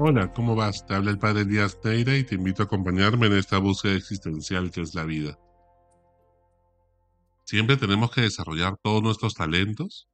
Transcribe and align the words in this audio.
Hola, 0.00 0.32
¿cómo 0.32 0.54
vas? 0.54 0.86
Te 0.86 0.94
habla 0.94 1.10
el 1.10 1.18
padre 1.18 1.44
Díaz 1.44 1.76
Neira 1.82 2.16
y 2.16 2.22
te 2.22 2.36
invito 2.36 2.62
a 2.62 2.66
acompañarme 2.66 3.26
en 3.26 3.32
esta 3.32 3.58
búsqueda 3.58 3.94
existencial 3.94 4.70
que 4.70 4.82
es 4.82 4.94
la 4.94 5.04
vida. 5.04 5.36
Siempre 7.44 7.76
tenemos 7.76 8.12
que 8.12 8.20
desarrollar 8.20 8.76
todos 8.80 9.02
nuestros 9.02 9.34
talentos. 9.34 10.06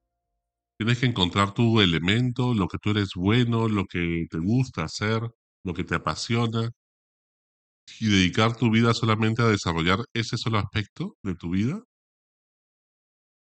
Tienes 0.79 1.01
que 1.01 1.07
encontrar 1.07 1.53
tu 1.53 1.83
elemento, 1.83 2.55
lo 2.55 2.67
que 2.67 2.79
tú 2.79 2.93
eres 2.93 3.11
bueno, 3.15 3.69
lo 3.69 3.85
que 3.85 4.27
te 4.31 4.39
gusta 4.39 4.85
hacer, 4.85 5.21
lo 5.65 5.75
que 5.75 5.85
te 5.85 5.97
apasiona, 5.97 6.71
y 8.01 8.09
dedicar 8.09 8.57
tu 8.57 8.71
vida 8.71 8.95
solamente 8.95 9.43
a 9.43 9.49
desarrollar 9.49 9.99
ese 10.15 10.39
solo 10.39 10.61
aspecto 10.61 11.19
de 11.23 11.35
tu 11.35 11.51
vida. 11.51 11.83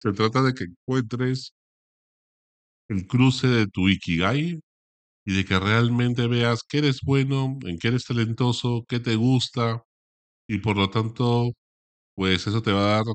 Se 0.02 0.12
trata 0.12 0.42
de 0.42 0.54
que 0.56 0.64
encuentres 0.64 1.54
el 2.88 3.06
cruce 3.06 3.48
de 3.48 3.68
tu 3.68 3.90
Ikigai, 3.90 4.60
y 5.26 5.36
de 5.38 5.46
que 5.46 5.60
realmente 5.60 6.28
veas 6.28 6.64
que 6.64 6.80
eres 6.80 7.02
bueno, 7.04 7.58
en 7.66 7.78
qué 7.80 7.90
eres 7.90 8.06
talentoso, 8.06 8.86
qué 8.88 9.00
te 9.00 9.16
gusta 9.16 9.84
y 10.48 10.60
por 10.60 10.78
lo 10.78 10.90
tanto, 10.92 11.52
pues 12.16 12.48
eso 12.48 12.62
te 12.64 12.72
va 12.74 12.82
a 13.00 13.04
dar 13.04 13.06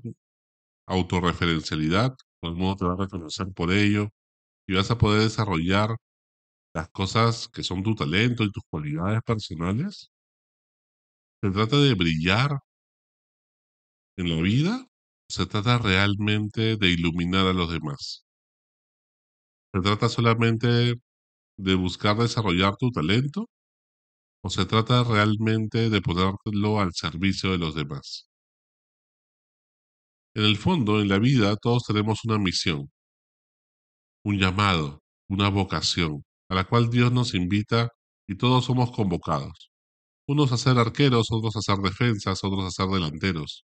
autorreferencialidad, 0.87 2.15
todo 2.41 2.53
el 2.53 2.57
mundo 2.59 2.77
te 2.77 2.85
va 2.87 2.93
a 2.95 2.97
reconocer 2.97 3.47
por 3.55 3.73
ello 3.73 4.09
y 4.69 4.75
vas 4.75 4.91
a 4.93 4.99
poder 4.99 5.23
desarrollar 5.23 5.97
las 6.75 6.91
cosas 6.91 7.49
que 7.49 7.63
son 7.65 7.83
tu 7.85 7.95
talento 7.97 8.45
y 8.45 8.53
tus 8.53 8.65
cualidades 8.71 9.23
personales. 9.25 10.11
Se 11.43 11.51
trata 11.51 11.77
de 11.79 11.93
brillar 11.95 12.61
en 14.17 14.29
la 14.31 14.41
vida, 14.41 14.87
se 15.29 15.47
trata 15.47 15.79
realmente 15.79 16.77
de 16.77 16.89
iluminar 16.91 17.47
a 17.49 17.53
los 17.53 17.73
demás. 17.73 18.25
Se 19.75 19.81
trata 19.81 20.09
solamente 20.09 20.95
de 21.61 21.75
buscar 21.75 22.17
desarrollar 22.17 22.77
tu 22.77 22.91
talento 22.91 23.49
o 24.43 24.51
se 24.51 24.65
trata 24.65 25.05
realmente 25.05 25.91
de 25.91 26.01
ponerlo 26.01 26.81
al 26.81 26.93
servicio 26.95 27.53
de 27.53 27.59
los 27.59 27.75
demás? 27.75 28.27
En 30.35 30.45
el 30.45 30.57
fondo, 30.57 31.01
en 31.01 31.09
la 31.09 31.19
vida, 31.19 31.57
todos 31.57 31.85
tenemos 31.85 32.25
una 32.25 32.39
misión, 32.39 32.91
un 34.25 34.39
llamado, 34.39 35.03
una 35.29 35.49
vocación, 35.51 36.25
a 36.49 36.55
la 36.55 36.65
cual 36.65 36.91
Dios 36.91 37.13
nos 37.13 37.35
invita 37.35 37.89
y 38.29 38.37
todos 38.37 38.65
somos 38.67 38.93
convocados. 38.93 39.71
Unos 40.27 40.53
a 40.53 40.57
ser 40.57 40.79
arqueros, 40.79 41.29
otros 41.31 41.57
a 41.57 41.63
ser 41.63 41.79
defensas, 41.79 42.45
otros 42.45 42.65
a 42.65 42.71
ser 42.71 42.87
delanteros. 42.89 43.65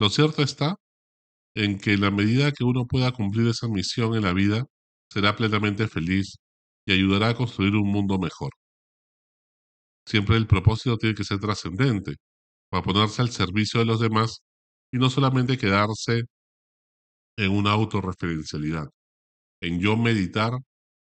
Lo 0.00 0.10
cierto 0.10 0.42
está 0.42 0.76
en 1.54 1.78
que 1.78 1.96
la 1.96 2.10
medida 2.10 2.52
que 2.52 2.64
uno 2.64 2.86
pueda 2.86 3.12
cumplir 3.12 3.48
esa 3.48 3.68
misión 3.68 4.14
en 4.16 4.22
la 4.24 4.32
vida, 4.32 4.64
será 5.10 5.36
plenamente 5.36 5.88
feliz 5.88 6.36
y 6.88 6.92
ayudará 6.92 7.28
a 7.28 7.34
construir 7.36 7.74
un 7.76 7.90
mundo 7.90 8.18
mejor. 8.18 8.50
Siempre 10.06 10.36
el 10.36 10.46
propósito 10.46 10.96
tiene 10.96 11.14
que 11.14 11.24
ser 11.24 11.38
trascendente, 11.38 12.16
para 12.70 12.82
ponerse 12.82 13.22
al 13.22 13.30
servicio 13.30 13.80
de 13.80 13.86
los 13.86 14.00
demás 14.00 14.40
y 14.92 14.98
no 14.98 15.10
solamente 15.10 15.58
quedarse 15.58 16.22
en 17.36 17.52
una 17.52 17.72
autorreferencialidad, 17.72 18.88
en 19.62 19.80
yo 19.80 19.96
meditar 19.96 20.52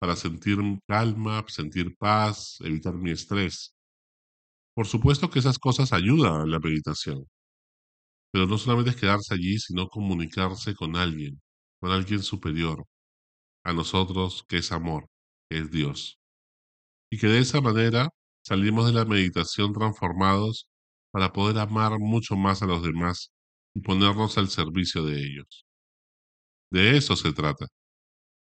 para 0.00 0.16
sentir 0.16 0.58
calma, 0.88 1.44
sentir 1.48 1.96
paz, 1.98 2.58
evitar 2.60 2.94
mi 2.94 3.12
estrés. 3.12 3.74
Por 4.74 4.86
supuesto 4.86 5.30
que 5.30 5.38
esas 5.38 5.58
cosas 5.58 5.92
ayudan 5.94 6.42
a 6.42 6.46
la 6.46 6.58
meditación, 6.58 7.26
pero 8.30 8.46
no 8.46 8.58
solamente 8.58 8.90
es 8.90 8.96
quedarse 8.96 9.34
allí, 9.34 9.58
sino 9.58 9.88
comunicarse 9.88 10.74
con 10.74 10.96
alguien, 10.96 11.40
con 11.80 11.92
alguien 11.92 12.22
superior 12.22 12.84
a 13.64 13.72
nosotros, 13.72 14.44
que 14.48 14.58
es 14.58 14.72
amor, 14.72 15.08
es 15.58 15.70
Dios. 15.70 16.18
Y 17.10 17.18
que 17.18 17.28
de 17.28 17.40
esa 17.40 17.60
manera 17.60 18.08
salimos 18.44 18.86
de 18.86 18.92
la 18.92 19.04
meditación 19.04 19.72
transformados 19.72 20.68
para 21.12 21.32
poder 21.32 21.58
amar 21.58 21.98
mucho 21.98 22.36
más 22.36 22.62
a 22.62 22.66
los 22.66 22.82
demás 22.82 23.32
y 23.74 23.80
ponernos 23.80 24.38
al 24.38 24.48
servicio 24.48 25.04
de 25.04 25.20
ellos. 25.24 25.66
De 26.70 26.96
eso 26.96 27.16
se 27.16 27.32
trata. 27.32 27.66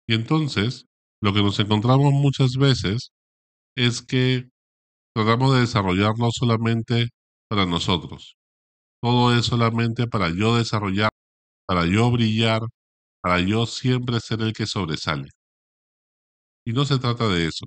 Y 0.07 0.15
entonces, 0.15 0.85
lo 1.21 1.33
que 1.33 1.43
nos 1.43 1.59
encontramos 1.59 2.13
muchas 2.13 2.55
veces 2.57 3.11
es 3.75 4.01
que 4.01 4.49
tratamos 5.15 5.55
de 5.55 5.61
desarrollarlo 5.61 6.29
solamente 6.31 7.09
para 7.49 7.65
nosotros. 7.65 8.37
Todo 9.01 9.35
es 9.37 9.45
solamente 9.45 10.07
para 10.07 10.29
yo 10.29 10.57
desarrollar, 10.57 11.09
para 11.67 11.85
yo 11.85 12.11
brillar, 12.11 12.61
para 13.21 13.39
yo 13.41 13.65
siempre 13.67 14.19
ser 14.21 14.41
el 14.41 14.53
que 14.53 14.67
sobresale. 14.67 15.29
Y 16.67 16.73
no 16.73 16.83
se 16.83 16.99
trata 16.99 17.29
de 17.29 17.47
eso. 17.47 17.65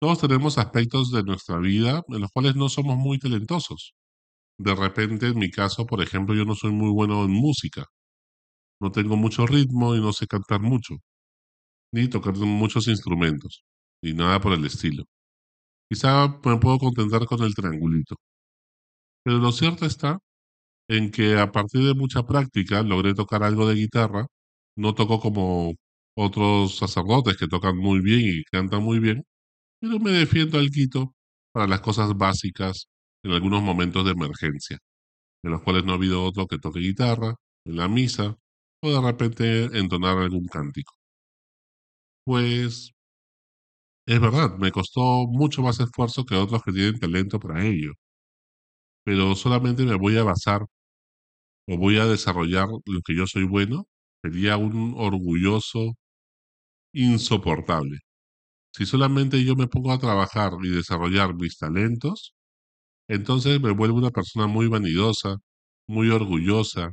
Todos 0.00 0.20
tenemos 0.20 0.58
aspectos 0.58 1.10
de 1.12 1.22
nuestra 1.24 1.58
vida 1.58 2.02
en 2.08 2.22
los 2.22 2.30
cuales 2.32 2.56
no 2.56 2.68
somos 2.70 2.96
muy 2.96 3.18
talentosos. 3.18 3.94
De 4.58 4.74
repente, 4.74 5.28
en 5.28 5.38
mi 5.38 5.50
caso, 5.50 5.86
por 5.86 6.02
ejemplo, 6.02 6.34
yo 6.34 6.44
no 6.44 6.54
soy 6.54 6.72
muy 6.72 6.90
bueno 6.90 7.24
en 7.24 7.32
música. 7.32 7.86
No 8.80 8.92
tengo 8.92 9.16
mucho 9.16 9.46
ritmo 9.46 9.94
y 9.96 10.00
no 10.00 10.12
sé 10.12 10.26
cantar 10.26 10.60
mucho, 10.60 10.96
ni 11.92 12.08
tocar 12.08 12.34
muchos 12.36 12.88
instrumentos, 12.88 13.64
ni 14.02 14.14
nada 14.14 14.40
por 14.40 14.52
el 14.54 14.64
estilo. 14.66 15.04
Quizá 15.90 16.28
me 16.44 16.58
puedo 16.58 16.78
contentar 16.78 17.26
con 17.26 17.42
el 17.42 17.54
triangulito. 17.54 18.16
Pero 19.24 19.38
lo 19.38 19.52
cierto 19.52 19.86
está 19.86 20.18
en 20.88 21.10
que 21.10 21.38
a 21.38 21.52
partir 21.52 21.84
de 21.84 21.94
mucha 21.94 22.24
práctica 22.24 22.82
logré 22.82 23.14
tocar 23.14 23.42
algo 23.44 23.68
de 23.68 23.76
guitarra. 23.76 24.26
No 24.76 24.94
toco 24.94 25.20
como 25.20 25.74
otros 26.18 26.76
sacerdotes 26.78 27.36
que 27.36 27.48
tocan 27.48 27.76
muy 27.78 28.00
bien 28.00 28.20
y 28.22 28.44
cantan 28.44 28.82
muy 28.82 28.98
bien, 29.00 29.24
pero 29.80 29.98
me 30.00 30.12
defiendo 30.12 30.58
al 30.58 30.70
quito 30.70 31.14
para 31.52 31.66
las 31.68 31.80
cosas 31.82 32.16
básicas 32.16 32.88
en 33.24 33.32
algunos 33.32 33.62
momentos 33.62 34.04
de 34.06 34.12
emergencia, 34.12 34.78
en 35.44 35.52
los 35.52 35.62
cuales 35.62 35.84
no 35.84 35.92
ha 35.92 35.96
habido 35.96 36.24
otro 36.24 36.46
que 36.48 36.58
toque 36.58 36.80
guitarra, 36.80 37.34
en 37.66 37.76
la 37.76 37.88
misa, 37.88 38.36
o 38.82 38.90
de 38.92 39.00
repente 39.02 39.64
entonar 39.78 40.18
algún 40.18 40.46
cántico. 40.46 40.94
Pues 42.24 42.92
es 44.08 44.20
verdad, 44.20 44.56
me 44.58 44.72
costó 44.72 45.26
mucho 45.28 45.62
más 45.62 45.78
esfuerzo 45.78 46.24
que 46.24 46.34
otros 46.34 46.62
que 46.64 46.72
tienen 46.72 46.98
talento 46.98 47.38
para 47.38 47.64
ello, 47.64 47.92
pero 49.04 49.34
solamente 49.34 49.84
me 49.84 49.96
voy 49.96 50.16
a 50.18 50.22
basar 50.24 50.62
o 51.68 51.76
voy 51.76 51.98
a 51.98 52.06
desarrollar 52.06 52.68
lo 52.86 53.00
que 53.04 53.14
yo 53.16 53.26
soy 53.26 53.44
bueno, 53.44 53.86
sería 54.22 54.56
un 54.56 54.94
orgulloso 54.96 55.94
insoportable. 56.92 57.98
Si 58.74 58.86
solamente 58.86 59.44
yo 59.44 59.56
me 59.56 59.68
pongo 59.68 59.92
a 59.92 59.98
trabajar 59.98 60.52
y 60.64 60.70
desarrollar 60.70 61.34
mis 61.34 61.58
talentos, 61.58 62.34
entonces 63.08 63.60
me 63.60 63.72
vuelvo 63.72 63.98
una 63.98 64.10
persona 64.10 64.46
muy 64.46 64.68
vanidosa, 64.68 65.36
muy 65.88 66.10
orgullosa, 66.10 66.92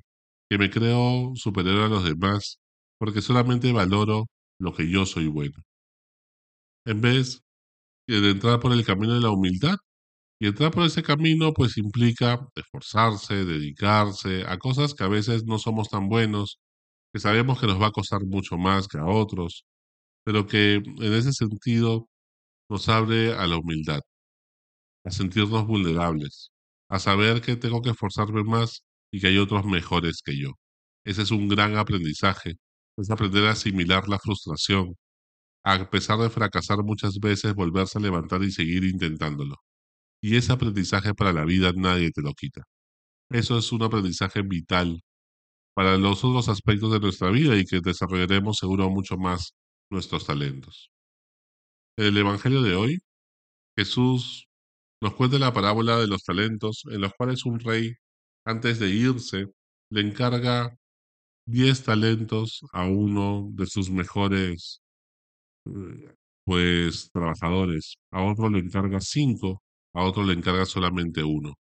que 0.50 0.58
me 0.58 0.70
creo 0.72 1.34
superior 1.36 1.82
a 1.84 1.90
los 1.90 2.04
demás, 2.06 2.60
porque 3.00 3.22
solamente 3.22 3.72
valoro 3.74 4.26
lo 4.60 4.74
que 4.74 4.90
yo 4.90 5.06
soy 5.06 5.28
bueno. 5.28 5.56
En 6.86 7.02
vez 7.02 7.42
de 8.08 8.32
entrar 8.32 8.60
por 8.60 8.74
el 8.74 8.86
camino 8.86 9.14
de 9.16 9.22
la 9.22 9.32
humildad, 9.32 9.78
y 10.40 10.48
entrar 10.48 10.72
por 10.72 10.86
ese 10.86 11.04
camino 11.04 11.54
pues 11.54 11.78
implica 11.78 12.40
esforzarse, 12.56 13.46
dedicarse 13.46 14.44
a 14.48 14.58
cosas 14.60 14.94
que 14.94 15.04
a 15.06 15.08
veces 15.10 15.46
no 15.46 15.60
somos 15.60 15.90
tan 15.90 16.10
buenos, 16.10 16.60
que 17.14 17.20
sabemos 17.22 17.60
que 17.60 17.68
nos 17.68 17.82
va 17.82 17.88
a 17.88 17.92
costar 17.92 18.22
mucho 18.26 18.58
más 18.58 18.88
que 18.88 18.98
a 19.00 19.06
otros, 19.08 19.66
pero 20.26 20.48
que 20.48 20.76
en 20.76 21.14
ese 21.14 21.34
sentido 21.34 22.10
nos 22.70 22.90
abre 22.90 23.34
a 23.34 23.48
la 23.48 23.58
humildad, 23.58 24.02
a 25.06 25.12
sentirnos 25.12 25.68
vulnerables, 25.68 26.52
a 26.90 27.00
saber 27.00 27.42
que 27.42 27.56
tengo 27.56 27.82
que 27.82 27.92
esforzarme 27.92 28.44
más 28.44 28.84
y 29.12 29.22
que 29.22 29.28
hay 29.28 29.38
otros 29.38 29.66
mejores 29.66 30.22
que 30.26 30.38
yo. 30.38 30.52
Ese 31.06 31.24
es 31.24 31.32
un 31.32 31.48
gran 31.48 31.78
aprendizaje, 31.78 32.56
es 32.98 33.10
aprender 33.12 33.46
a 33.46 33.52
asimilar 33.52 34.08
la 34.10 34.20
frustración, 34.20 34.96
a 35.64 35.90
pesar 35.90 36.20
de 36.20 36.30
fracasar 36.30 36.84
muchas 36.84 37.20
veces, 37.20 37.56
volverse 37.56 38.00
a 38.00 38.02
levantar 38.02 38.44
y 38.44 38.52
seguir 38.52 38.84
intentándolo. 38.86 39.58
Y 40.22 40.38
ese 40.38 40.54
aprendizaje 40.54 41.14
para 41.16 41.34
la 41.34 41.46
vida 41.46 41.72
nadie 41.76 42.12
te 42.12 42.22
lo 42.22 42.34
quita. 42.34 42.64
Eso 43.30 43.58
es 43.60 43.72
un 43.72 43.84
aprendizaje 43.84 44.42
vital 44.44 45.02
para 45.76 45.98
los 45.98 46.24
otros 46.26 46.50
aspectos 46.50 46.92
de 46.94 47.00
nuestra 47.00 47.32
vida 47.32 47.58
y 47.58 47.66
que 47.66 47.82
desarrollaremos 47.82 48.58
seguro 48.58 48.90
mucho 48.90 49.18
más 49.18 49.54
nuestros 49.90 50.26
talentos. 50.26 50.92
En 51.98 52.08
el 52.08 52.18
Evangelio 52.18 52.62
de 52.62 52.76
hoy, 52.76 53.00
Jesús 53.78 54.48
nos 55.02 55.16
cuenta 55.16 55.40
la 55.40 55.54
parábola 55.54 55.98
de 55.98 56.08
los 56.08 56.24
talentos 56.24 56.84
en 56.92 57.02
los 57.02 57.14
cuales 57.14 57.46
un 57.46 57.60
rey, 57.60 57.94
antes 58.46 58.80
de 58.80 58.90
irse, 58.90 59.48
le 59.92 60.02
encarga 60.02 60.76
diez 61.48 61.84
talentos 61.84 62.62
a 62.74 62.86
uno 62.86 63.50
de 63.54 63.68
sus 63.68 63.90
mejores 63.92 64.82
eh, 65.66 66.16
pues 66.46 67.10
trabajadores, 67.12 67.96
a 68.12 68.24
otro 68.24 68.50
le 68.50 68.60
encarga 68.60 69.02
cinco, 69.02 69.64
a 69.94 70.04
otro 70.04 70.24
le 70.24 70.34
encarga 70.34 70.66
solamente 70.66 71.24
uno, 71.24 71.56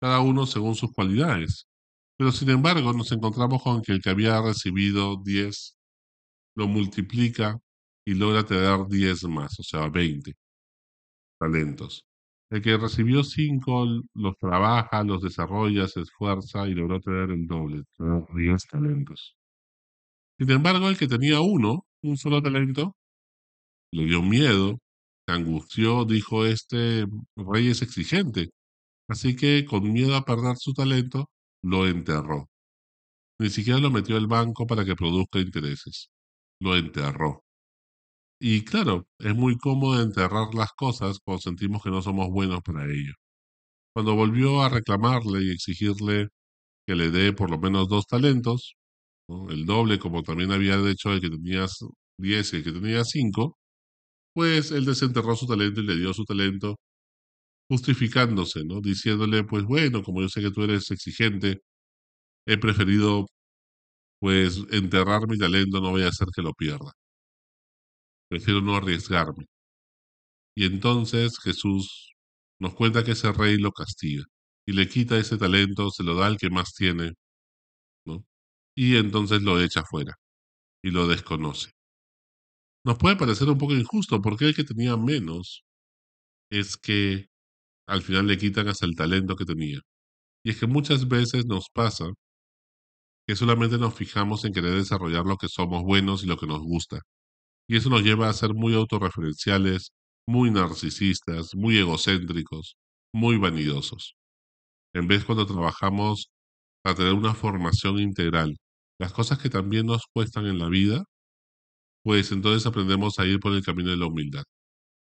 cada 0.00 0.20
uno 0.20 0.46
según 0.46 0.74
sus 0.76 0.92
cualidades. 0.92 1.66
Pero 2.18 2.32
sin 2.32 2.50
embargo 2.50 2.92
nos 2.92 3.12
encontramos 3.12 3.62
con 3.62 3.82
que 3.82 3.92
el 3.92 4.02
que 4.02 4.10
había 4.10 4.40
recibido 4.42 5.16
diez 5.24 5.76
lo 6.56 6.68
multiplica 6.68 7.58
y 8.06 8.14
logra 8.14 8.44
tener 8.44 8.86
10 8.88 9.24
más, 9.24 9.58
o 9.60 9.62
sea, 9.62 9.88
20. 9.88 10.34
talentos. 11.38 12.04
El 12.50 12.62
que 12.62 12.76
recibió 12.76 13.24
cinco 13.24 13.84
los 14.14 14.36
trabaja, 14.38 15.02
los 15.04 15.22
desarrolla, 15.22 15.88
se 15.88 16.00
esfuerza 16.02 16.68
y 16.68 16.74
logró 16.74 17.00
tener 17.00 17.30
el 17.30 17.46
doble, 17.46 17.82
tener 17.96 18.24
diez 18.36 18.66
talentos. 18.66 19.36
Sin 20.38 20.50
embargo, 20.50 20.88
el 20.90 20.98
que 20.98 21.08
tenía 21.08 21.40
uno, 21.40 21.86
un 22.02 22.16
solo 22.18 22.42
talento, 22.42 22.94
le 23.92 24.04
dio 24.06 24.22
miedo, 24.22 24.78
se 25.26 25.34
angustió, 25.34 26.04
dijo, 26.04 26.46
este 26.46 27.06
rey 27.36 27.68
es 27.68 27.82
exigente. 27.82 28.50
Así 29.08 29.36
que, 29.36 29.66
con 29.66 29.92
miedo 29.92 30.16
a 30.16 30.24
perder 30.26 30.56
su 30.58 30.74
talento, 30.74 31.30
lo 31.62 31.86
enterró. 31.88 32.50
Ni 33.40 33.50
siquiera 33.50 33.80
lo 33.80 33.90
metió 33.90 34.16
al 34.18 34.28
banco 34.28 34.66
para 34.66 34.84
que 34.86 34.96
produzca 34.96 35.40
intereses. 35.40 36.10
Lo 36.62 36.76
enterró. 36.76 37.44
Y 38.40 38.64
claro, 38.64 39.06
es 39.18 39.34
muy 39.34 39.56
cómodo 39.58 40.02
enterrar 40.02 40.54
las 40.54 40.72
cosas 40.72 41.18
cuando 41.24 41.40
sentimos 41.42 41.82
que 41.82 41.90
no 41.90 42.02
somos 42.02 42.28
buenos 42.30 42.60
para 42.62 42.84
ello. 42.86 43.12
Cuando 43.94 44.14
volvió 44.16 44.62
a 44.62 44.70
reclamarle 44.70 45.44
y 45.44 45.52
exigirle 45.52 46.28
que 46.86 46.96
le 46.96 47.10
dé 47.10 47.32
por 47.34 47.50
lo 47.50 47.58
menos 47.58 47.88
dos 47.88 48.06
talentos, 48.06 48.76
el 49.50 49.66
doble 49.66 49.98
como 50.00 50.22
también 50.22 50.52
había 50.52 50.78
dicho 50.78 51.12
el 51.12 51.20
que 51.22 51.30
tenía 51.30 51.66
diez 52.18 52.52
y 52.54 52.56
el 52.58 52.64
que 52.64 52.72
tenía 52.72 53.04
cinco, 53.04 53.58
pues 54.34 54.72
él 54.72 54.84
desenterró 54.86 55.36
su 55.36 55.46
talento 55.46 55.80
y 55.82 55.86
le 55.86 55.96
dio 55.96 56.14
su 56.14 56.24
talento 56.24 56.76
justificándose, 57.70 58.64
¿no? 58.64 58.80
Diciéndole, 58.80 59.44
pues 59.44 59.64
bueno, 59.64 60.02
como 60.02 60.22
yo 60.22 60.28
sé 60.28 60.40
que 60.42 60.50
tú 60.52 60.62
eres 60.64 60.90
exigente, 60.90 61.60
he 62.46 62.58
preferido 62.58 63.26
pues 64.22 64.62
enterrar 64.70 65.28
mi 65.28 65.36
talento, 65.36 65.80
no 65.80 65.90
voy 65.90 66.04
a 66.04 66.08
hacer 66.08 66.28
que 66.34 66.42
lo 66.42 66.54
pierda 66.54 66.92
prefiero 68.32 68.62
no 68.62 68.76
arriesgarme. 68.76 69.44
Y 70.56 70.64
entonces 70.64 71.38
Jesús 71.38 72.14
nos 72.58 72.74
cuenta 72.74 73.04
que 73.04 73.12
ese 73.12 73.30
rey 73.30 73.58
lo 73.58 73.72
castiga 73.72 74.24
y 74.66 74.72
le 74.72 74.88
quita 74.88 75.18
ese 75.18 75.36
talento, 75.36 75.90
se 75.90 76.02
lo 76.02 76.14
da 76.14 76.28
al 76.28 76.38
que 76.38 76.48
más 76.48 76.72
tiene. 76.72 77.12
Y 78.74 78.96
entonces 78.96 79.42
lo 79.42 79.60
echa 79.60 79.84
fuera 79.84 80.14
y 80.82 80.92
lo 80.92 81.06
desconoce. 81.06 81.72
Nos 82.86 82.96
puede 82.96 83.16
parecer 83.16 83.50
un 83.50 83.58
poco 83.58 83.74
injusto 83.74 84.22
porque 84.22 84.46
el 84.46 84.54
que 84.54 84.64
tenía 84.64 84.96
menos 84.96 85.62
es 86.50 86.78
que 86.78 87.26
al 87.86 88.00
final 88.00 88.28
le 88.28 88.38
quitan 88.38 88.68
hasta 88.68 88.86
el 88.86 88.96
talento 88.96 89.36
que 89.36 89.44
tenía. 89.44 89.80
Y 90.42 90.52
es 90.52 90.58
que 90.58 90.66
muchas 90.66 91.06
veces 91.06 91.44
nos 91.44 91.68
pasa 91.68 92.06
que 93.26 93.36
solamente 93.36 93.78
nos 93.78 93.94
fijamos 93.94 94.44
en 94.44 94.52
querer 94.52 94.74
desarrollar 94.74 95.24
lo 95.26 95.36
que 95.36 95.48
somos 95.48 95.82
buenos 95.82 96.24
y 96.24 96.26
lo 96.26 96.36
que 96.36 96.46
nos 96.46 96.60
gusta. 96.62 97.00
Y 97.68 97.76
eso 97.76 97.90
nos 97.90 98.02
lleva 98.02 98.28
a 98.28 98.32
ser 98.32 98.54
muy 98.54 98.74
autorreferenciales, 98.74 99.92
muy 100.26 100.50
narcisistas, 100.50 101.54
muy 101.54 101.78
egocéntricos, 101.78 102.76
muy 103.14 103.38
vanidosos. 103.38 104.16
En 104.94 105.08
vez 105.08 105.24
cuando 105.24 105.46
trabajamos 105.46 106.30
para 106.82 106.96
tener 106.96 107.14
una 107.14 107.34
formación 107.34 107.98
integral, 108.00 108.56
las 108.98 109.12
cosas 109.12 109.38
que 109.38 109.50
también 109.50 109.86
nos 109.86 110.02
cuestan 110.12 110.46
en 110.46 110.58
la 110.58 110.68
vida, 110.68 111.04
pues 112.04 112.32
entonces 112.32 112.66
aprendemos 112.66 113.18
a 113.18 113.26
ir 113.26 113.40
por 113.40 113.52
el 113.54 113.62
camino 113.64 113.90
de 113.90 113.96
la 113.96 114.06
humildad. 114.06 114.44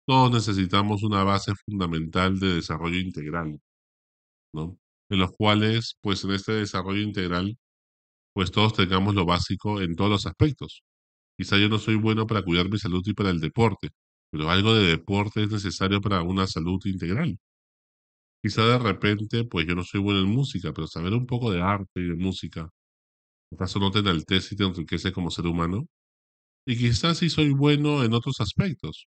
Todos 0.07 0.31
necesitamos 0.31 1.03
una 1.03 1.23
base 1.23 1.53
fundamental 1.65 2.39
de 2.39 2.56
desarrollo 2.56 3.00
integral, 3.00 3.59
¿no? 4.53 4.77
En 5.09 5.19
los 5.19 5.31
cuales, 5.31 5.95
pues 6.01 6.23
en 6.23 6.31
este 6.31 6.53
desarrollo 6.53 7.01
integral, 7.01 7.57
pues 8.34 8.52
todos 8.52 8.74
tengamos 8.74 9.16
lo 9.16 9.26
básico 9.26 9.81
en 9.81 9.96
todos 9.96 10.10
los 10.12 10.26
aspectos. 10.28 10.84
Quizá 11.38 11.58
yo 11.60 11.70
no 11.70 11.80
soy 11.80 11.96
bueno 11.96 12.28
para 12.28 12.44
cuidar 12.44 12.70
mi 12.70 12.80
salud 12.80 13.04
y 13.06 13.14
para 13.14 13.31
el 13.31 13.40
deporte, 13.42 13.90
pero 14.31 14.50
algo 14.52 14.76
de 14.76 14.88
deporte 14.88 15.44
es 15.44 15.52
necesario 15.52 16.02
para 16.02 16.24
una 16.24 16.48
salud 16.48 16.80
integral. 16.86 17.40
Quizá 18.42 18.66
de 18.66 18.80
repente, 18.80 19.44
pues 19.46 19.68
yo 19.68 19.76
no 19.76 19.84
soy 19.84 20.00
bueno 20.02 20.20
en 20.22 20.28
música, 20.30 20.72
pero 20.74 20.88
saber 20.88 21.14
un 21.14 21.26
poco 21.26 21.52
de 21.52 21.62
arte 21.62 22.00
y 22.00 22.08
de 22.08 22.16
música, 22.16 22.70
acaso 23.54 23.80
no 23.80 23.92
te 23.92 24.00
enaltece 24.00 24.56
y 24.56 24.58
te 24.58 24.66
enriquece 24.66 25.12
como 25.14 25.31
ser 25.31 25.48
humano. 25.48 25.88
Y 26.68 26.78
quizás 26.78 27.20
sí 27.20 27.30
soy 27.30 27.52
bueno 27.52 28.04
en 28.04 28.14
otros 28.14 28.42
aspectos, 28.42 29.08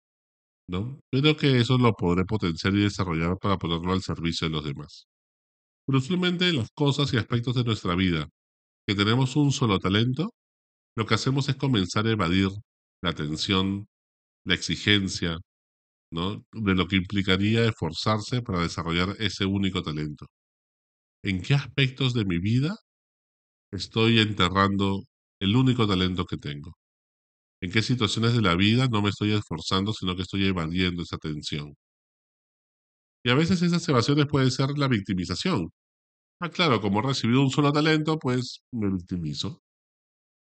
¿no? 0.67 0.99
Pero 1.11 1.37
que 1.37 1.59
eso 1.59 1.77
lo 1.77 1.93
podré 1.93 2.25
potenciar 2.25 2.75
y 2.75 2.83
desarrollar 2.83 3.37
para 3.39 3.57
ponerlo 3.57 3.93
al 3.93 4.03
servicio 4.03 4.47
de 4.49 4.53
los 4.55 4.65
demás. 4.65 5.07
Pero 5.85 5.99
usualmente 5.99 6.51
las 6.53 6.69
cosas 6.75 7.13
y 7.13 7.17
aspectos 7.17 7.55
de 7.55 7.63
nuestra 7.63 7.95
vida 7.95 8.29
que 8.87 8.95
tenemos 8.95 9.35
un 9.35 9.51
solo 9.51 9.79
talento, 9.79 10.33
lo 10.95 11.05
que 11.05 11.15
hacemos 11.15 11.49
es 11.49 11.57
comenzar 11.57 12.07
a 12.07 12.11
evadir 12.11 12.49
la 13.01 13.13
tensión, 13.13 13.87
la 14.45 14.55
exigencia, 14.55 15.37
¿no? 16.11 16.45
de 16.53 16.75
lo 16.75 16.87
que 16.87 16.97
implicaría 16.97 17.65
esforzarse 17.65 18.41
para 18.41 18.61
desarrollar 18.61 19.15
ese 19.19 19.45
único 19.45 19.83
talento. 19.83 20.27
¿En 21.23 21.41
qué 21.41 21.55
aspectos 21.55 22.13
de 22.13 22.25
mi 22.25 22.39
vida 22.39 22.75
estoy 23.71 24.19
enterrando 24.19 25.03
el 25.39 25.55
único 25.55 25.87
talento 25.87 26.25
que 26.25 26.37
tengo? 26.37 26.73
¿En 27.61 27.71
qué 27.71 27.81
situaciones 27.81 28.33
de 28.35 28.41
la 28.41 28.55
vida 28.55 28.87
no 28.89 29.01
me 29.01 29.09
estoy 29.09 29.33
esforzando, 29.33 29.93
sino 29.93 30.15
que 30.15 30.23
estoy 30.23 30.45
evadiendo 30.47 31.03
esa 31.03 31.17
tensión? 31.17 31.75
Y 33.25 33.29
a 33.31 33.35
veces 33.35 33.61
esas 33.61 33.87
evasiones 33.89 34.27
pueden 34.27 34.51
ser 34.51 34.69
la 34.77 34.87
victimización. 34.87 35.69
Ah, 36.41 36.49
claro, 36.49 36.81
como 36.81 36.99
he 36.99 37.03
recibido 37.03 37.41
un 37.41 37.49
solo 37.49 37.71
talento, 37.71 38.19
pues 38.19 38.61
me 38.71 38.89
victimizo. 38.91 39.61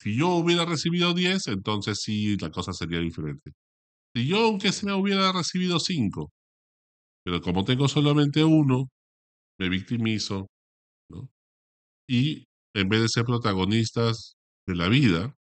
Si 0.01 0.17
yo 0.17 0.29
hubiera 0.31 0.65
recibido 0.67 1.15
10, 1.15 1.47
entonces 1.49 2.01
sí, 2.03 2.37
la 2.39 2.51
cosa 2.51 2.73
sería 2.73 3.01
diferente. 3.01 3.53
Si 4.15 4.27
yo, 4.29 4.39
aunque 4.47 4.73
sea, 4.73 4.97
hubiera 4.97 5.33
recibido 5.33 5.81
5, 5.81 6.33
pero 7.25 7.41
como 7.43 7.65
tengo 7.65 7.89
solamente 7.89 8.45
uno, 8.45 8.91
me 9.59 9.69
victimizo. 9.71 10.49
Y 12.09 12.47
en 12.75 12.89
vez 12.89 13.03
de 13.03 13.09
ser 13.09 13.25
protagonistas 13.25 14.37
de 14.67 14.77
la 14.77 14.89
vida, 14.89 15.35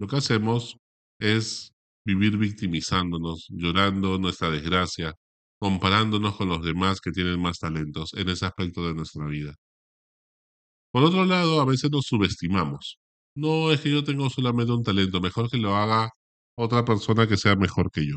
lo 0.00 0.08
que 0.08 0.16
hacemos 0.16 0.78
es 1.20 1.72
vivir 2.06 2.38
victimizándonos, 2.38 3.46
llorando 3.50 4.18
nuestra 4.18 4.50
desgracia, 4.50 5.14
comparándonos 5.60 6.36
con 6.36 6.48
los 6.48 6.62
demás 6.62 7.00
que 7.00 7.12
tienen 7.12 7.40
más 7.40 7.58
talentos 7.58 8.14
en 8.14 8.28
ese 8.28 8.46
aspecto 8.46 8.86
de 8.86 8.94
nuestra 8.94 9.26
vida. 9.26 9.54
Por 10.92 11.02
otro 11.04 11.24
lado, 11.24 11.60
a 11.60 11.64
veces 11.64 11.90
nos 11.90 12.06
subestimamos. 12.06 12.98
No 13.36 13.72
es 13.72 13.80
que 13.80 13.90
yo 13.90 14.04
tengo 14.04 14.30
solamente 14.30 14.72
un 14.72 14.84
talento, 14.84 15.20
mejor 15.20 15.50
que 15.50 15.58
lo 15.58 15.74
haga 15.76 16.10
otra 16.56 16.84
persona 16.84 17.26
que 17.26 17.36
sea 17.36 17.56
mejor 17.56 17.90
que 17.90 18.06
yo. 18.06 18.16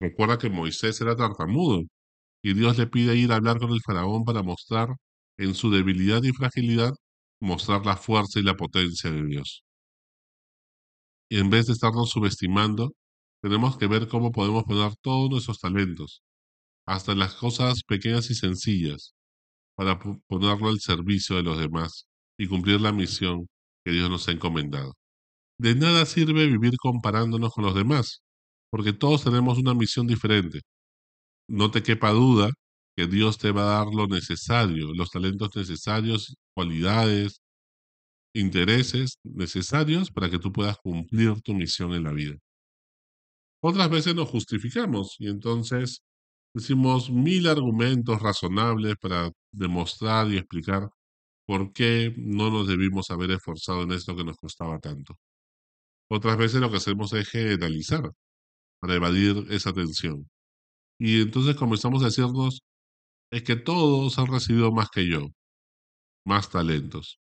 Recuerda 0.00 0.38
que 0.38 0.50
Moisés 0.50 1.00
era 1.00 1.16
tartamudo 1.16 1.82
y 2.42 2.54
Dios 2.54 2.78
le 2.78 2.86
pide 2.86 3.16
ir 3.16 3.32
a 3.32 3.36
hablar 3.36 3.58
con 3.58 3.70
el 3.72 3.80
faraón 3.82 4.24
para 4.24 4.42
mostrar 4.42 4.88
en 5.38 5.54
su 5.54 5.70
debilidad 5.70 6.22
y 6.24 6.32
fragilidad, 6.32 6.92
mostrar 7.40 7.84
la 7.86 7.96
fuerza 7.96 8.40
y 8.40 8.42
la 8.42 8.56
potencia 8.56 9.10
de 9.10 9.24
Dios. 9.24 9.62
Y 11.30 11.38
en 11.38 11.50
vez 11.50 11.66
de 11.66 11.72
estarnos 11.72 12.10
subestimando, 12.10 12.92
tenemos 13.42 13.76
que 13.78 13.86
ver 13.86 14.08
cómo 14.08 14.32
podemos 14.32 14.64
poner 14.64 14.92
todos 15.02 15.30
nuestros 15.30 15.60
talentos, 15.60 16.22
hasta 16.86 17.14
las 17.14 17.34
cosas 17.34 17.82
pequeñas 17.82 18.30
y 18.30 18.34
sencillas, 18.34 19.14
para 19.76 19.98
ponerlo 20.28 20.68
al 20.68 20.80
servicio 20.80 21.36
de 21.36 21.42
los 21.42 21.58
demás 21.58 22.06
y 22.38 22.46
cumplir 22.48 22.80
la 22.80 22.92
misión 22.92 23.46
que 23.84 23.92
Dios 23.92 24.10
nos 24.10 24.28
ha 24.28 24.32
encomendado. 24.32 24.94
De 25.58 25.74
nada 25.74 26.06
sirve 26.06 26.46
vivir 26.46 26.74
comparándonos 26.78 27.52
con 27.52 27.64
los 27.64 27.74
demás, 27.74 28.22
porque 28.70 28.92
todos 28.92 29.24
tenemos 29.24 29.58
una 29.58 29.74
misión 29.74 30.06
diferente. 30.06 30.60
No 31.48 31.70
te 31.70 31.82
quepa 31.82 32.10
duda 32.12 32.50
que 32.96 33.06
Dios 33.06 33.38
te 33.38 33.52
va 33.52 33.62
a 33.62 33.84
dar 33.84 33.94
lo 33.94 34.06
necesario, 34.06 34.92
los 34.94 35.10
talentos 35.10 35.54
necesarios, 35.56 36.36
cualidades, 36.54 37.40
intereses 38.34 39.18
necesarios 39.24 40.10
para 40.10 40.30
que 40.30 40.38
tú 40.38 40.52
puedas 40.52 40.78
cumplir 40.78 41.40
tu 41.42 41.54
misión 41.54 41.94
en 41.94 42.04
la 42.04 42.12
vida. 42.12 42.36
Otras 43.62 43.90
veces 43.90 44.14
nos 44.14 44.28
justificamos 44.28 45.16
y 45.18 45.28
entonces 45.28 46.02
decimos 46.56 47.10
mil 47.10 47.46
argumentos 47.48 48.20
razonables 48.20 48.96
para 49.00 49.30
demostrar 49.52 50.30
y 50.32 50.38
explicar 50.38 50.88
¿Por 51.46 51.72
qué 51.72 52.14
no 52.18 52.50
nos 52.50 52.68
debimos 52.68 53.10
haber 53.10 53.30
esforzado 53.32 53.82
en 53.84 53.92
esto 53.92 54.16
que 54.16 54.24
nos 54.24 54.36
costaba 54.36 54.78
tanto? 54.80 55.16
Otras 56.10 56.36
veces 56.38 56.60
lo 56.60 56.70
que 56.70 56.78
hacemos 56.78 57.12
es 57.14 57.28
generalizar 57.28 58.10
para 58.80 58.96
evadir 58.96 59.46
esa 59.50 59.72
tensión. 59.72 60.28
Y 60.98 61.22
entonces 61.22 61.56
comenzamos 61.56 62.02
a 62.02 62.06
decirnos, 62.06 62.62
es 63.32 63.42
que 63.44 63.56
todos 63.56 64.18
han 64.18 64.28
recibido 64.28 64.72
más 64.72 64.88
que 64.90 65.08
yo, 65.08 65.28
más 66.24 66.50
talentos. 66.50 67.18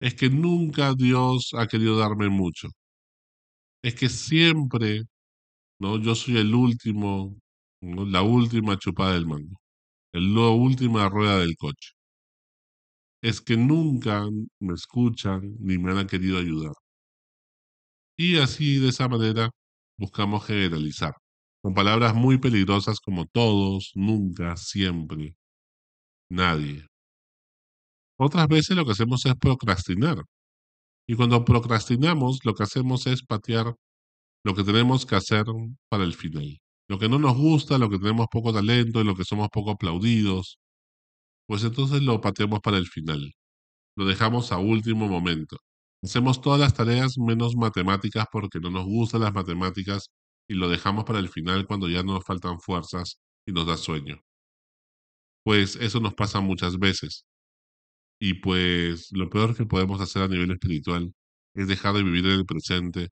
Es 0.00 0.14
que 0.14 0.30
nunca 0.30 0.94
Dios 0.94 1.50
ha 1.54 1.66
querido 1.68 1.98
darme 1.98 2.28
mucho. 2.30 2.68
Es 3.82 3.94
que 3.94 4.08
siempre, 4.08 5.02
¿no? 5.80 5.98
Yo 6.00 6.14
soy 6.14 6.38
el 6.38 6.54
último, 6.54 7.36
la 7.84 8.22
última 8.22 8.76
chupada 8.78 9.14
del 9.14 9.26
mango, 9.26 9.60
la 10.12 10.50
última 10.50 11.08
rueda 11.08 11.38
del 11.38 11.56
coche 11.56 11.92
es 13.22 13.40
que 13.40 13.56
nunca 13.56 14.28
me 14.60 14.74
escuchan 14.74 15.56
ni 15.58 15.78
me 15.78 15.92
han 15.98 16.06
querido 16.06 16.38
ayudar. 16.38 16.74
Y 18.16 18.38
así, 18.38 18.78
de 18.78 18.88
esa 18.90 19.08
manera, 19.08 19.50
buscamos 19.98 20.44
generalizar. 20.46 21.14
con 21.62 21.74
palabras 21.74 22.14
muy 22.14 22.38
peligrosas 22.38 23.00
como 23.00 23.26
todos, 23.26 23.92
nunca, 23.94 24.56
siempre, 24.56 25.36
nadie. 26.30 26.86
Otras 28.18 28.48
veces 28.48 28.76
lo 28.76 28.84
que 28.84 28.92
hacemos 28.92 29.24
es 29.26 29.34
procrastinar. 29.36 30.18
Y 31.08 31.16
cuando 31.16 31.44
procrastinamos, 31.44 32.40
lo 32.44 32.54
que 32.54 32.64
hacemos 32.64 33.06
es 33.06 33.22
patear 33.24 33.74
lo 34.44 34.54
que 34.54 34.64
tenemos 34.64 35.06
que 35.06 35.16
hacer 35.16 35.44
para 35.90 36.04
el 36.04 36.14
final. 36.14 36.60
Lo 36.88 36.98
que 36.98 37.08
no 37.08 37.18
nos 37.18 37.36
gusta, 37.36 37.78
lo 37.78 37.88
que 37.90 37.98
tenemos 37.98 38.26
poco 38.30 38.52
talento 38.52 39.00
y 39.00 39.04
lo 39.04 39.14
que 39.16 39.24
somos 39.24 39.48
poco 39.50 39.72
aplaudidos, 39.72 40.58
pues 41.46 41.64
entonces 41.64 42.02
lo 42.02 42.20
pateamos 42.20 42.60
para 42.60 42.78
el 42.78 42.86
final. 42.86 43.32
Lo 43.96 44.06
dejamos 44.06 44.52
a 44.52 44.58
último 44.58 45.08
momento. 45.08 45.58
Hacemos 46.02 46.40
todas 46.42 46.60
las 46.60 46.74
tareas 46.74 47.18
menos 47.18 47.56
matemáticas 47.56 48.26
porque 48.32 48.60
no 48.60 48.70
nos 48.70 48.84
gustan 48.86 49.22
las 49.22 49.34
matemáticas 49.34 50.10
y 50.48 50.54
lo 50.54 50.68
dejamos 50.68 51.04
para 51.04 51.18
el 51.20 51.28
final 51.28 51.66
cuando 51.66 51.88
ya 51.88 52.02
nos 52.02 52.24
faltan 52.24 52.60
fuerzas 52.60 53.18
y 53.46 53.52
nos 53.52 53.66
da 53.66 53.76
sueño. 53.76 54.20
Pues 55.44 55.76
eso 55.76 56.00
nos 56.00 56.14
pasa 56.14 56.40
muchas 56.40 56.78
veces. 56.78 57.24
Y 58.20 58.34
pues 58.34 59.10
lo 59.12 59.28
peor 59.30 59.56
que 59.56 59.66
podemos 59.66 60.00
hacer 60.00 60.22
a 60.22 60.28
nivel 60.28 60.50
espiritual 60.52 61.12
es 61.54 61.68
dejar 61.68 61.94
de 61.94 62.02
vivir 62.02 62.26
en 62.26 62.32
el 62.32 62.46
presente, 62.46 63.10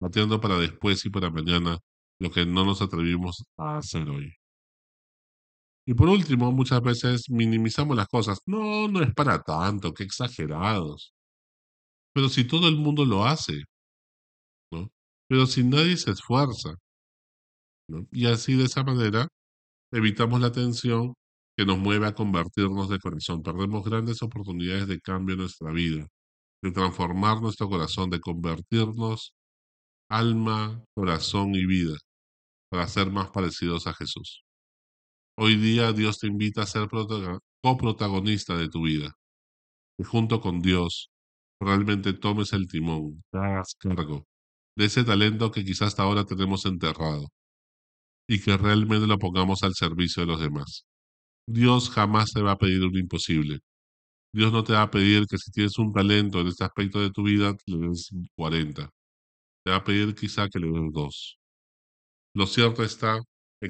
pateando 0.00 0.40
para 0.40 0.58
después 0.58 1.04
y 1.06 1.10
para 1.10 1.30
mañana 1.30 1.78
lo 2.24 2.30
que 2.30 2.46
no 2.46 2.64
nos 2.64 2.80
atrevimos 2.82 3.44
a 3.58 3.78
hacer 3.78 4.08
hoy. 4.08 4.32
Y 5.86 5.94
por 5.94 6.08
último, 6.08 6.50
muchas 6.52 6.80
veces 6.82 7.28
minimizamos 7.30 7.96
las 7.96 8.08
cosas. 8.08 8.40
No, 8.46 8.88
no 8.88 9.02
es 9.02 9.12
para 9.14 9.42
tanto, 9.42 9.92
qué 9.92 10.04
exagerados. 10.04 11.12
Pero 12.14 12.28
si 12.30 12.46
todo 12.46 12.68
el 12.68 12.76
mundo 12.76 13.04
lo 13.04 13.24
hace, 13.26 13.64
¿no? 14.72 14.90
Pero 15.28 15.46
si 15.46 15.64
nadie 15.64 15.96
se 15.96 16.12
esfuerza. 16.12 16.74
Y 18.12 18.26
así 18.26 18.54
de 18.56 18.64
esa 18.64 18.82
manera 18.82 19.28
evitamos 19.92 20.40
la 20.40 20.52
tensión 20.52 21.14
que 21.56 21.66
nos 21.66 21.78
mueve 21.78 22.06
a 22.06 22.14
convertirnos 22.14 22.88
de 22.88 22.98
corazón. 22.98 23.42
Perdemos 23.42 23.84
grandes 23.84 24.22
oportunidades 24.22 24.88
de 24.88 25.00
cambio 25.00 25.34
en 25.34 25.40
nuestra 25.40 25.72
vida, 25.72 26.08
de 26.62 26.72
transformar 26.72 27.42
nuestro 27.42 27.68
corazón, 27.68 28.10
de 28.10 28.20
convertirnos 28.20 29.34
alma, 30.08 30.82
corazón 30.94 31.54
y 31.54 31.66
vida 31.66 31.98
para 32.74 32.88
ser 32.88 33.08
más 33.08 33.30
parecidos 33.30 33.86
a 33.86 33.94
Jesús. 33.94 34.42
Hoy 35.38 35.54
día 35.54 35.92
Dios 35.92 36.18
te 36.18 36.26
invita 36.26 36.62
a 36.62 36.66
ser 36.66 36.88
coprotagonista 37.62 38.56
de 38.56 38.68
tu 38.68 38.82
vida. 38.82 39.12
Y 39.96 40.02
junto 40.02 40.40
con 40.40 40.60
Dios 40.60 41.10
realmente 41.60 42.14
tomes 42.14 42.52
el 42.52 42.66
timón, 42.66 43.22
te 43.30 43.38
hagas 43.38 43.76
cargo 43.78 44.26
de 44.76 44.86
ese 44.86 45.04
talento 45.04 45.52
que 45.52 45.64
quizás 45.64 45.88
hasta 45.88 46.02
ahora 46.02 46.24
tenemos 46.24 46.66
enterrado 46.66 47.28
y 48.28 48.40
que 48.40 48.56
realmente 48.56 49.06
lo 49.06 49.18
pongamos 49.18 49.62
al 49.62 49.74
servicio 49.74 50.22
de 50.22 50.32
los 50.32 50.40
demás. 50.40 50.84
Dios 51.46 51.90
jamás 51.90 52.32
te 52.32 52.42
va 52.42 52.52
a 52.52 52.58
pedir 52.58 52.82
un 52.82 52.98
imposible. 52.98 53.60
Dios 54.32 54.52
no 54.52 54.64
te 54.64 54.72
va 54.72 54.82
a 54.82 54.90
pedir 54.90 55.26
que 55.28 55.38
si 55.38 55.52
tienes 55.52 55.78
un 55.78 55.92
talento 55.92 56.40
en 56.40 56.48
este 56.48 56.64
aspecto 56.64 57.00
de 57.00 57.10
tu 57.12 57.22
vida, 57.22 57.54
le 57.66 57.88
des 57.88 58.10
40. 58.34 58.90
Te 59.64 59.70
va 59.70 59.76
a 59.76 59.84
pedir 59.84 60.12
quizá 60.16 60.48
que 60.48 60.58
le 60.58 60.66
des 60.72 60.92
dos. 60.92 61.38
Lo 62.34 62.46
cierto 62.46 62.82
está 62.82 63.20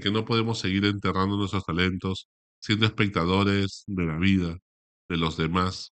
que 0.00 0.10
no 0.10 0.24
podemos 0.24 0.58
seguir 0.58 0.84
enterrando 0.84 1.36
nuestros 1.36 1.64
talentos, 1.64 2.28
siendo 2.60 2.86
espectadores 2.86 3.84
de 3.86 4.04
la 4.04 4.18
vida, 4.18 4.56
de 5.08 5.16
los 5.16 5.36
demás, 5.36 5.92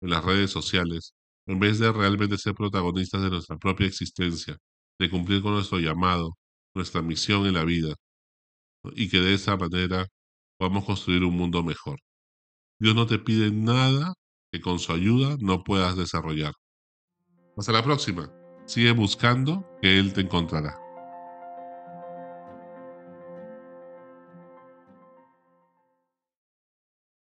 en 0.00 0.10
las 0.10 0.24
redes 0.24 0.50
sociales, 0.50 1.14
en 1.46 1.58
vez 1.58 1.78
de 1.78 1.92
realmente 1.92 2.38
ser 2.38 2.54
protagonistas 2.54 3.22
de 3.22 3.30
nuestra 3.30 3.56
propia 3.58 3.86
existencia, 3.86 4.56
de 4.98 5.10
cumplir 5.10 5.42
con 5.42 5.54
nuestro 5.54 5.78
llamado, 5.78 6.36
nuestra 6.74 7.02
misión 7.02 7.46
en 7.46 7.54
la 7.54 7.64
vida, 7.64 7.94
y 8.94 9.08
que 9.08 9.20
de 9.20 9.34
esa 9.34 9.56
manera 9.56 10.06
podamos 10.58 10.84
construir 10.84 11.24
un 11.24 11.36
mundo 11.36 11.62
mejor. 11.62 11.98
Dios 12.78 12.94
no 12.94 13.06
te 13.06 13.18
pide 13.18 13.50
nada 13.50 14.14
que 14.52 14.60
con 14.60 14.78
su 14.78 14.92
ayuda 14.92 15.36
no 15.40 15.64
puedas 15.64 15.96
desarrollar. 15.96 16.52
Hasta 17.56 17.72
la 17.72 17.82
próxima. 17.84 18.32
Sigue 18.66 18.92
buscando 18.92 19.66
que 19.82 19.98
Él 19.98 20.12
te 20.12 20.22
encontrará. 20.22 20.89